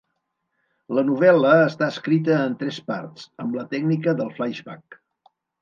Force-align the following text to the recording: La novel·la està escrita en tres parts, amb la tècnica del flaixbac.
La 0.99 1.03
novel·la 1.09 1.51
està 1.67 1.91
escrita 1.95 2.39
en 2.47 2.57
tres 2.63 2.81
parts, 2.89 3.29
amb 3.45 3.61
la 3.61 3.69
tècnica 3.75 4.19
del 4.23 4.37
flaixbac. 4.41 5.03